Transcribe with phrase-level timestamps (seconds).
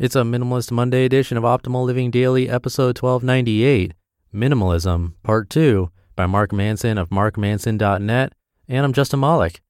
[0.00, 3.92] It's a Minimalist Monday edition of Optimal Living Daily, episode 1298
[4.34, 8.32] Minimalism, Part 2 by Mark Manson of markmanson.net.
[8.66, 9.60] And I'm Justin Malik.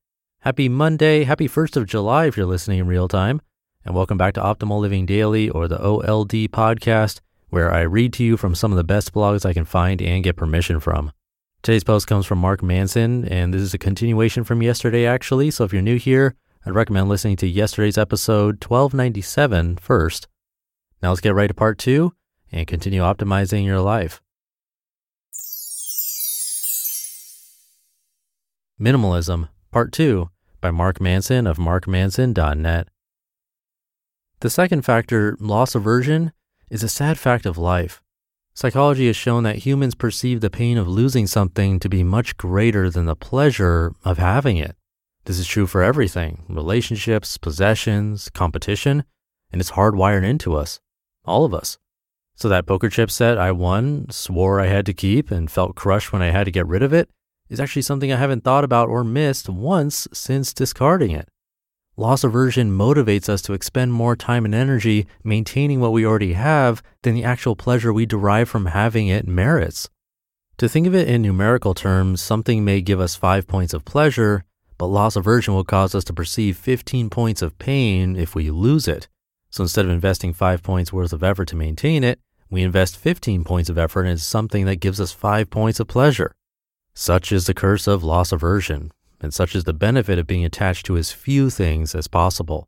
[0.43, 3.41] Happy Monday, happy 1st of July if you're listening in real time.
[3.85, 7.19] And welcome back to Optimal Living Daily or the OLD podcast,
[7.49, 10.23] where I read to you from some of the best blogs I can find and
[10.23, 11.11] get permission from.
[11.63, 15.51] Today's post comes from Mark Manson, and this is a continuation from yesterday, actually.
[15.51, 20.29] So if you're new here, I'd recommend listening to yesterday's episode 1297 first.
[21.03, 22.13] Now let's get right to part two
[22.53, 24.21] and continue optimizing your life.
[28.79, 30.31] Minimalism, Part 2
[30.61, 32.89] by Mark Manson of markmanson.net.
[34.41, 36.33] The second factor, loss aversion,
[36.71, 38.03] is a sad fact of life.
[38.55, 42.91] Psychology has shown that humans perceive the pain of losing something to be much greater
[42.91, 44.77] than the pleasure of having it.
[45.25, 49.05] This is true for everything relationships, possessions, competition,
[49.53, 50.81] and it's hardwired into us,
[51.25, 51.79] all of us.
[52.35, 56.13] So that poker chip set I won, swore I had to keep, and felt crushed
[56.13, 57.11] when I had to get rid of it
[57.51, 61.29] is actually something I haven't thought about or missed once since discarding it.
[61.97, 66.83] Loss aversion motivates us to expend more time and energy maintaining what we already have
[67.03, 69.91] than the actual pleasure we derive from having it merits.
[70.59, 74.45] To think of it in numerical terms, something may give us five points of pleasure,
[74.81, 78.89] but loss aversion will cause us to perceive 15 points of pain if we lose
[78.89, 79.09] it.
[79.51, 83.45] So instead of investing five points worth of effort to maintain it, we invest 15
[83.45, 86.33] points of effort into something that gives us five points of pleasure.
[86.95, 90.87] Such is the curse of loss aversion, and such is the benefit of being attached
[90.87, 92.67] to as few things as possible.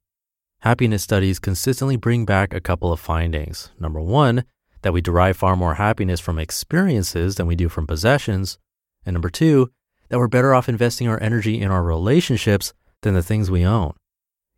[0.60, 3.70] Happiness studies consistently bring back a couple of findings.
[3.80, 4.44] Number one,
[4.82, 8.58] that we derive far more happiness from experiences than we do from possessions.
[9.06, 9.70] And number two,
[10.12, 13.94] that we're better off investing our energy in our relationships than the things we own.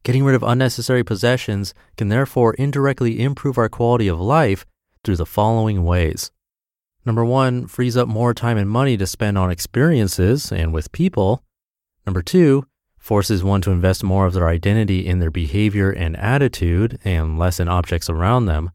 [0.03, 4.67] Getting rid of unnecessary possessions can therefore indirectly improve our quality of life
[5.05, 6.33] through the following ways.
[7.07, 11.45] Number one, frees up more time and money to spend on experiences and with people.
[12.05, 12.67] Number two,
[12.99, 17.61] forces one to invest more of their identity in their behavior and attitude and less
[17.61, 18.73] in objects around them.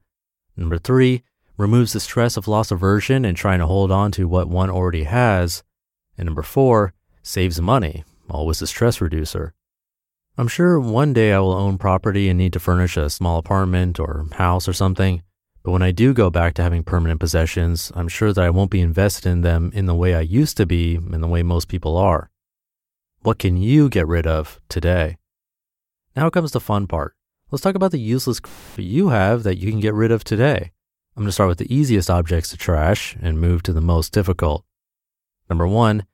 [0.56, 1.24] Number three,
[1.58, 5.04] removes the stress of loss aversion and trying to hold on to what one already
[5.04, 5.62] has.
[6.20, 6.94] And number four,
[7.24, 9.54] saves money, always a stress reducer.
[10.38, 14.02] I'm sure one day I will own property and need to furnish a small apartment
[14.02, 15.24] or house or something.
[15.64, 18.70] But when I do go back to having permanent possessions, I'm sure that I won't
[18.70, 21.70] be invested in them in the way I used to be and the way most
[21.70, 22.30] people are.
[23.22, 25.18] What can you get rid of today?
[26.18, 27.16] Now comes the fun part.
[27.50, 28.42] Let's talk about the useless
[28.76, 30.72] you have that you can get rid of today.
[31.16, 34.12] I'm going to start with the easiest objects to trash and move to the most
[34.12, 34.66] difficult.
[35.50, 36.06] Number one,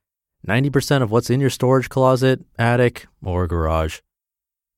[0.47, 3.99] 90% of what's in your storage closet, attic, or garage.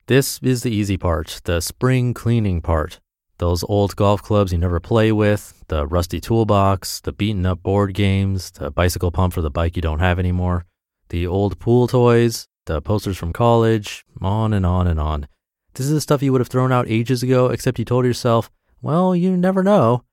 [0.07, 2.99] This is the easy part, the spring cleaning part.
[3.39, 7.93] Those old golf clubs you never play with, the rusty toolbox, the beaten up board
[7.93, 10.65] games, the bicycle pump for the bike you don't have anymore,
[11.09, 15.27] the old pool toys, the posters from college, on and on and on.
[15.75, 18.49] This is the stuff you would have thrown out ages ago, except you told yourself,
[18.81, 20.03] well, you never know.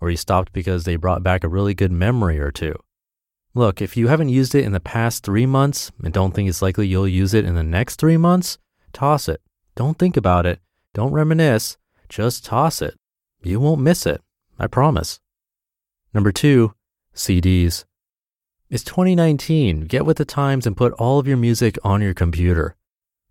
[0.00, 2.74] Or you stopped because they brought back a really good memory or two.
[3.56, 6.60] Look, if you haven't used it in the past three months and don't think it's
[6.60, 8.58] likely you'll use it in the next three months,
[8.92, 9.40] toss it.
[9.76, 10.58] Don't think about it.
[10.92, 11.76] Don't reminisce.
[12.08, 12.94] Just toss it.
[13.44, 14.20] You won't miss it.
[14.58, 15.20] I promise.
[16.12, 16.74] Number two,
[17.14, 17.84] CDs.
[18.70, 19.82] It's 2019.
[19.82, 22.74] Get with the times and put all of your music on your computer.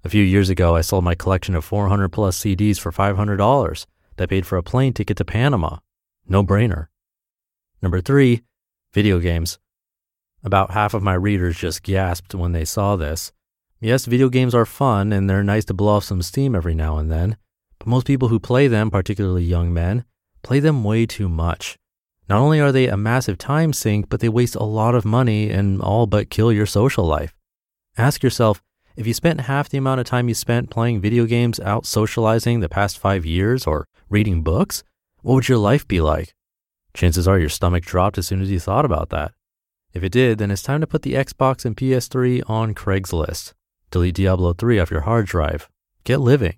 [0.05, 3.85] A few years ago, I sold my collection of 400 plus CDs for $500
[4.15, 5.77] that paid for a plane ticket to Panama.
[6.27, 6.87] No brainer.
[7.81, 8.43] Number three,
[8.93, 9.59] video games.
[10.43, 13.31] About half of my readers just gasped when they saw this.
[13.79, 16.97] Yes, video games are fun and they're nice to blow off some steam every now
[16.97, 17.37] and then,
[17.79, 20.03] but most people who play them, particularly young men,
[20.41, 21.77] play them way too much.
[22.27, 25.49] Not only are they a massive time sink, but they waste a lot of money
[25.49, 27.33] and all but kill your social life.
[27.97, 28.61] Ask yourself
[28.95, 32.59] if you spent half the amount of time you spent playing video games out socializing
[32.59, 34.83] the past five years or reading books,
[35.21, 36.33] what would your life be like?
[36.93, 39.31] Chances are your stomach dropped as soon as you thought about that.
[39.93, 43.53] If it did, then it's time to put the Xbox and PS3 on Craigslist.
[43.91, 45.69] Delete Diablo 3 off your hard drive.
[46.03, 46.55] Get living.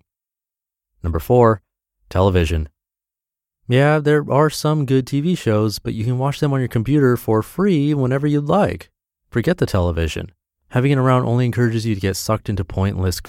[1.03, 1.61] Number four,
[2.09, 2.69] television.
[3.67, 7.17] Yeah, there are some good TV shows, but you can watch them on your computer
[7.17, 8.89] for free whenever you'd like.
[9.29, 10.31] Forget the television.
[10.69, 13.21] Having it around only encourages you to get sucked into pointless.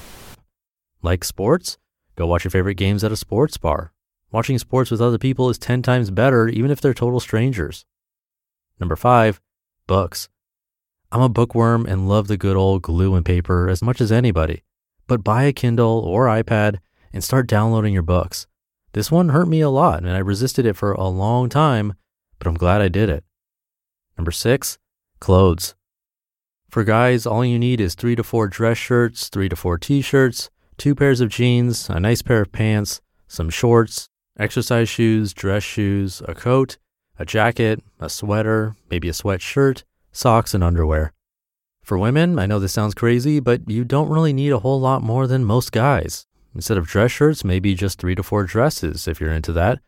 [1.03, 1.79] Like sports?
[2.15, 3.93] Go watch your favorite games at a sports bar.
[4.31, 7.85] Watching sports with other people is 10 times better, even if they're total strangers.
[8.79, 9.41] Number five,
[9.87, 10.29] books.
[11.13, 14.63] I'm a bookworm and love the good old glue and paper as much as anybody.
[15.07, 16.79] But buy a Kindle or iPad
[17.13, 18.47] and start downloading your books.
[18.93, 21.95] This one hurt me a lot and I resisted it for a long time,
[22.39, 23.25] but I'm glad I did it.
[24.19, 24.79] Number six,
[25.21, 25.75] clothes.
[26.69, 30.01] For guys, all you need is three to four dress shirts, three to four t
[30.01, 35.63] shirts, two pairs of jeans, a nice pair of pants, some shorts, exercise shoes, dress
[35.63, 36.77] shoes, a coat,
[37.19, 41.13] a jacket, a sweater, maybe a sweatshirt, socks, and underwear.
[41.83, 45.03] For women, I know this sounds crazy, but you don't really need a whole lot
[45.03, 46.27] more than most guys.
[46.55, 49.79] Instead of dress shirts, maybe just three to four dresses if you're into that.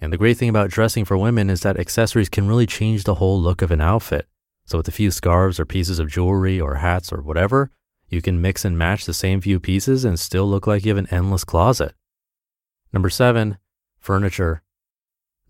[0.00, 3.14] And the great thing about dressing for women is that accessories can really change the
[3.14, 4.26] whole look of an outfit.
[4.66, 7.70] So with a few scarves or pieces of jewelry or hats or whatever,
[8.08, 10.98] you can mix and match the same few pieces and still look like you have
[10.98, 11.94] an endless closet.
[12.92, 13.58] Number seven,
[14.00, 14.63] furniture.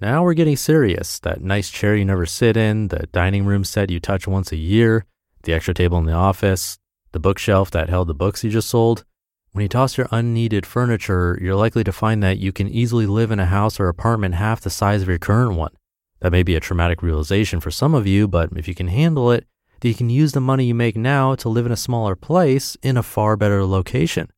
[0.05, 1.19] Now we're getting serious.
[1.21, 4.57] That nice chair you never sit in, the dining room set you touch once a
[4.57, 5.07] year,
[5.45, 6.77] the extra table in the office,
[7.13, 9.07] the bookshelf that held the books you just sold.
[9.53, 13.31] When you toss your unneeded furniture, you're likely to find that you can easily live
[13.31, 15.73] in a house or apartment half the size of your current one.
[16.21, 19.33] That may be a traumatic realization for some of you, but if you can handle
[19.33, 19.47] it,
[19.81, 22.77] then you can use the money you make now to live in a smaller place
[22.83, 24.29] in a far better location.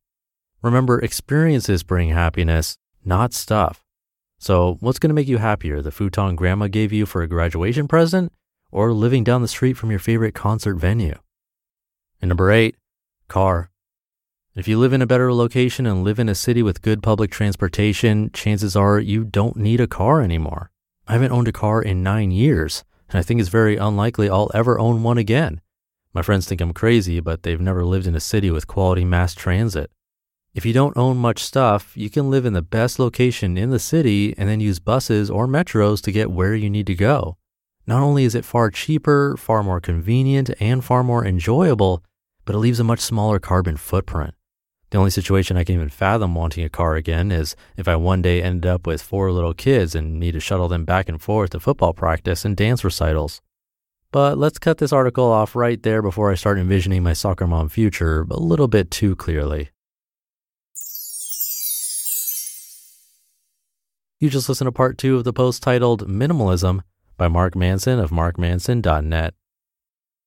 [0.61, 3.83] Remember, experiences bring happiness, not stuff.
[4.39, 5.81] So, what's going to make you happier?
[5.81, 8.31] The futon grandma gave you for a graduation present
[8.71, 11.17] or living down the street from your favorite concert venue?
[12.21, 12.75] And number eight,
[13.27, 13.71] car.
[14.55, 17.31] If you live in a better location and live in a city with good public
[17.31, 20.71] transportation, chances are you don't need a car anymore.
[21.07, 24.51] I haven't owned a car in nine years, and I think it's very unlikely I'll
[24.53, 25.61] ever own one again.
[26.13, 29.35] My friends think I'm crazy, but they've never lived in a city with quality mass
[29.35, 29.91] transit.
[30.57, 33.77] If you don't own much stuff, you can live in the best location in the
[33.77, 37.37] city and then use buses or metros to get where you need to go.
[37.85, 42.03] Not only is it far cheaper, far more convenient, and far more enjoyable,
[42.43, 44.33] but it leaves a much smaller carbon footprint.
[44.89, 48.23] The only situation I can even fathom wanting a car again is if I one
[48.23, 51.51] day ended up with four little kids and need to shuttle them back and forth
[51.51, 53.41] to football practice and dance recitals.
[54.11, 57.69] But let's cut this article off right there before I start envisioning my soccer mom
[57.69, 59.69] future a little bit too clearly.
[64.19, 66.81] You just listened to part two of the post titled Minimalism
[67.17, 69.35] by Mark Manson of markmanson.net.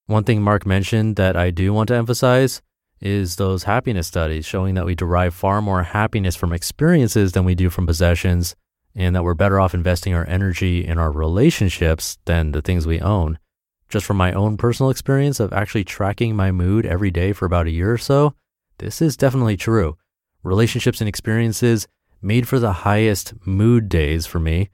[0.06, 2.62] One thing Mark mentioned that I do want to emphasize
[3.00, 7.56] is those happiness studies showing that we derive far more happiness from experiences than we
[7.56, 8.54] do from possessions,
[8.94, 13.00] and that we're better off investing our energy in our relationships than the things we
[13.00, 13.40] own.
[13.88, 17.66] Just from my own personal experience of actually tracking my mood every day for about
[17.66, 18.34] a year or so,
[18.78, 19.96] this is definitely true.
[20.44, 21.88] Relationships and experiences
[22.22, 24.70] made for the highest mood days for me.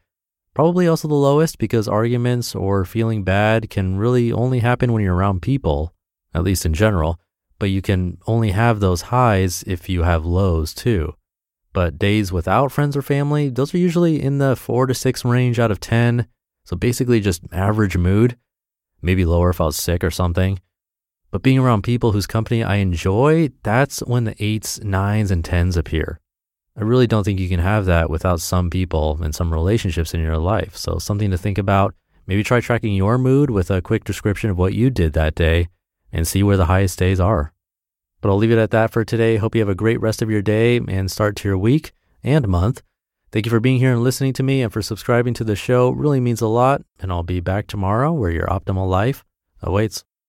[0.55, 5.15] Probably also the lowest because arguments or feeling bad can really only happen when you're
[5.15, 5.93] around people,
[6.35, 7.21] at least in general,
[7.59, 11.15] but you can only have those highs if you have lows too.
[11.73, 15.59] But days without friends or family, those are usually in the four to six range
[15.59, 16.27] out of 10.
[16.65, 18.39] So basically just average mood,
[19.03, 20.59] maybe lower if I was sick or something.
[21.31, 25.77] But being around people whose company I enjoy, that's when the eights, nines, and tens
[25.77, 26.19] appear.
[26.79, 30.21] I really don't think you can have that without some people and some relationships in
[30.21, 30.77] your life.
[30.77, 31.95] So, something to think about.
[32.27, 35.69] Maybe try tracking your mood with a quick description of what you did that day
[36.13, 37.53] and see where the highest days are.
[38.21, 39.37] But I'll leave it at that for today.
[39.37, 41.93] Hope you have a great rest of your day and start to your week
[42.23, 42.83] and month.
[43.33, 45.91] Thank you for being here and listening to me and for subscribing to the show.
[45.91, 46.83] It really means a lot.
[47.01, 49.25] And I'll be back tomorrow where your optimal life
[49.63, 50.05] awaits.